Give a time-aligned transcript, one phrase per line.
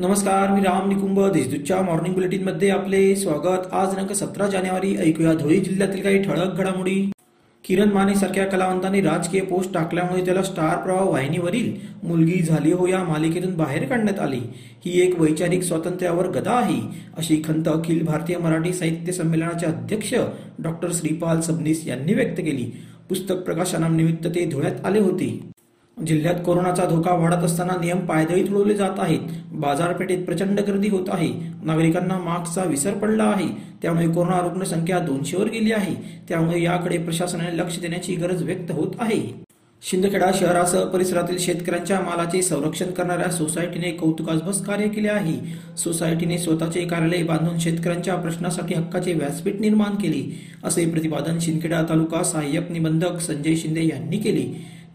[0.00, 3.66] नमस्कार मी राम निकुंभ देशदूतच्या मॉर्निंग बुलेटिनमध्ये आपले स्वागत.
[3.72, 6.94] आज दिनांक सतरा जानेवारी ऐकूया धुळे जिल्ह्यातील काही ठळक घडामोडी.
[7.64, 11.72] किरण माने सारख्या कलावंतांनी राजकीय पोस्ट टाकल्यामुळे त्याला स्टार प्रवाह वाहिनीवरील
[12.02, 14.40] मुलगी झाली हो या मालिकेतून बाहेर काढण्यात आली.
[14.84, 16.80] ही एक वैचारिक स्वातंत्र्यावर गदा आहे
[17.18, 20.14] अशी खंत अखिल भारतीय मराठी साहित्य संमेलनाचे अध्यक्ष
[20.58, 22.70] डॉक्टर श्रीपाल सबनीस यांनी व्यक्त केली.
[23.08, 25.32] पुस्तक प्रकाशनानिमित्त ते धुळ्यात आले होते.
[25.96, 29.20] जिल्ह्यात कोरोनाचा धोका वाढत असताना नियम पायदळी उडवले जात आहेत.
[29.52, 31.28] बाजारपेठेत प्रचंड गर्दी होत आहे.
[31.64, 33.48] नागरिकांना मास्कचा विसर पडला आहे.
[33.82, 35.94] त्यामुळे कोरोना रुग्ण संख्या दोनशेवर गेली आहे.
[36.28, 39.20] त्यामुळे याकडे प्रशासनाने लक्ष देण्याची गरज व्यक्त होत आहे.
[39.82, 45.34] शिंदखेडा शहरासह परिसरातील शेतकऱ्यांच्या मालाचे संरक्षण करणाऱ्या सोसायटीने कौतुकास्पद कार्य केले आहे.
[45.78, 50.22] सोसायटीने स्वतःचे कार्यालय बांधून शेतकऱ्यांच्या प्रश्नासाठी हक्काचे व्यासपीठ निर्माण केले
[50.64, 54.46] असे प्रतिपादन शिंदखेडा तालुका सहाय्यक निबंधक संजय शिंदे यांनी केले.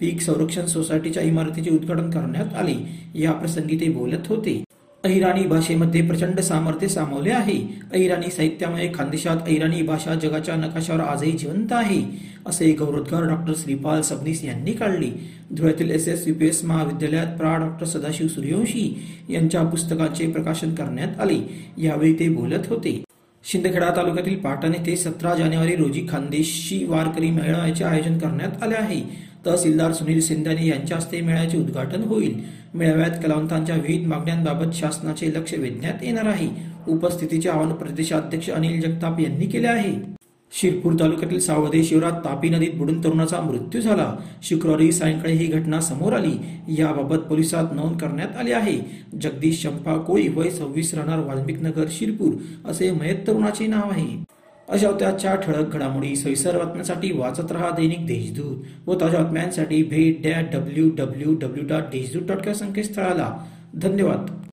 [0.00, 2.74] पीक संरक्षण सोसायटीच्या इमारतीचे उद्घाटन करण्यात आले.
[3.14, 4.62] या प्रसंगी ते बोलत होते.
[5.04, 7.56] अहिराणी भाषेमध्ये प्रचंड सामर्थ्य सामावले आहे.
[7.92, 12.02] अहिराणी साहित्यामुळे खानदेशात अहिराणी भाषा जगाच्या नकाशावर आजही जिवंत आहे
[12.46, 15.10] असे गौरवोद्गार डॉक्टर श्रीपाल सबनीस यांनी काढले.
[15.52, 17.56] धुळ्यातील S S U P S महाविद्यालयात प्रा.
[17.56, 18.94] डॉक्टर सदाशिव सूर्यवंशी
[19.30, 21.38] यांच्या पुस्तकाचे प्रकाशन करण्यात आले.
[21.78, 23.04] यावेळी ते बोलत होते.
[23.52, 29.00] शिंदखेडा तालुक्यातील पाटण येथे सतरा जानेवारी रोजी खानदेशी वारकरी मेळाव्याचे आयोजन करण्यात आले आहे.
[29.46, 32.40] तहसीलदार सुनील सिंधाने यांच्या हस्ते मेळ्याचे उद्घाटन होईल.
[32.74, 36.48] मेळाव्यात कलावंतांच्या विविध मागण्यांबाबत शासनाचे लक्ष वेधण्यात येणार आहे.
[36.88, 40.14] उपस्थितीचे आवाहन प्रदेशाध्यक्ष अनिल जगताप यांनी केले आहे.
[40.60, 44.16] शिरपूर तालुक्यातील सावदे शिवरात तापी नदीत बुडून तरुणाचा मृत्यू झाला.
[44.42, 46.32] शुक्रवारी सायंकाळी ही घटना समोर आली.
[46.78, 48.78] याबाबत पोलिसात नोंद करण्यात आली आहे.
[49.20, 52.34] जगदीश चंपा कोळी वय सव्वीस राहणार वाल्मिक नगर शिरपूर
[52.70, 54.24] असे मयत तरुणाचे नाव आहे.
[54.68, 56.16] अशा त्याच्या ठळक घडामोडी.
[56.16, 61.82] सविस्तर बातम्यांसाठी वाचत रहा दैनिक देशदूत व ताज्या बातम्यांसाठी भेट that W W W dot
[61.82, 63.38] Deshdoot dot संकेतस्थळाला.
[63.74, 64.43] धन्यवाद.